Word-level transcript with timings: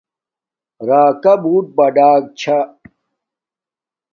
راکا 0.87 1.33
بوت 1.43 1.65
بڑک 1.77 2.23
چھا 2.39 2.57